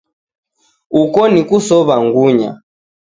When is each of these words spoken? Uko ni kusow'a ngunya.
Uko 1.01 1.21
ni 1.31 1.41
kusow'a 1.49 1.95
ngunya. 2.05 2.49